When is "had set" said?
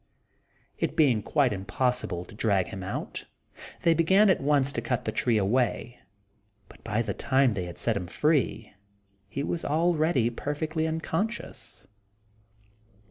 7.65-7.97